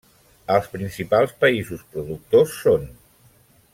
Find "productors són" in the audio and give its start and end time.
1.93-2.89